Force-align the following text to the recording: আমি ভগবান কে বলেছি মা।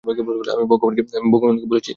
আমি 0.03 0.65
ভগবান 0.71 0.91
কে 0.97 1.01
বলেছি 1.01 1.19
মা। 1.23 1.89